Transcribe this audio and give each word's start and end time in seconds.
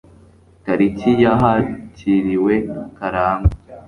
Tariki 0.63 1.09
ya 1.21 1.31
hakiriwe 1.41 2.53
KARANGWA 2.97 3.49